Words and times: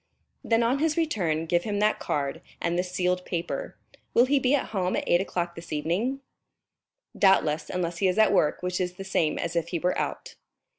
"Then 0.43 0.63
on 0.63 0.79
his 0.79 0.97
return 0.97 1.45
give 1.45 1.61
him 1.63 1.77
that 1.77 1.99
card 1.99 2.41
and 2.59 2.75
this 2.75 2.91
sealed 2.91 3.23
paper. 3.23 3.75
Will 4.15 4.25
he 4.25 4.39
be 4.39 4.55
at 4.55 4.69
home 4.69 4.95
at 4.95 5.03
eight 5.07 5.21
o'clock 5.21 5.53
this 5.53 5.71
evening?" 5.71 6.21
"Doubtless, 7.15 7.69
unless 7.69 7.99
he 7.99 8.07
is 8.07 8.17
at 8.17 8.33
work, 8.33 8.63
which 8.63 8.81
is 8.81 8.93
the 8.93 9.03
same 9.03 9.37
as 9.37 9.55
if 9.55 9.67
he 9.67 9.77
were 9.77 9.95
out." 9.99 10.33